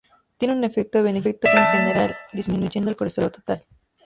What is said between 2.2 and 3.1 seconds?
disminuyendo el